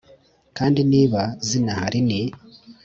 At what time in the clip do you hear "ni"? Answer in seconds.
2.07-2.21